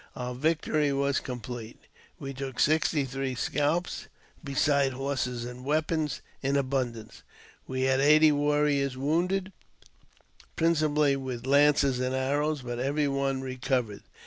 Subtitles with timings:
[0.15, 1.79] Our victory was complete.
[2.17, 4.07] We took sixty three scalps,
[4.43, 7.21] besides horses an^ weapons in abundance.
[7.67, 9.51] We had eighty warriors woundedJ
[10.55, 14.01] principally with lances and arrows, but every one recovered.!